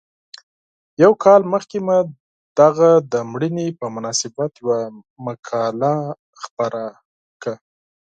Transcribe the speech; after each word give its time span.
یو 1.03 1.11
کال 1.23 1.41
مخکې 1.53 1.77
مې 1.85 1.97
د 2.55 2.57
هغه 2.67 2.89
د 3.11 3.13
مړینې 3.31 3.67
په 3.79 3.85
مناسبت 3.95 4.51
یوه 4.61 4.79
مقاله 5.25 5.93
خپره 6.43 6.81
کړه. 7.41 7.55